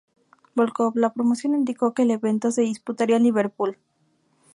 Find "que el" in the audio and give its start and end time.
1.93-2.09